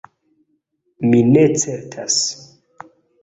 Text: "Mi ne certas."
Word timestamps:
"Mi 1.09 1.19
ne 1.35 1.43
certas." 1.65 2.17